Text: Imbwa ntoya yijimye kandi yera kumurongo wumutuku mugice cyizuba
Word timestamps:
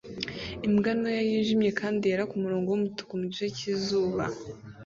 Imbwa 0.67 0.91
ntoya 0.97 1.21
yijimye 1.29 1.69
kandi 1.79 2.09
yera 2.09 2.29
kumurongo 2.31 2.67
wumutuku 2.69 3.11
mugice 3.21 3.47
cyizuba 3.57 4.23